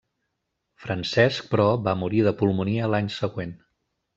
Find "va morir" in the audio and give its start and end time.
1.89-2.25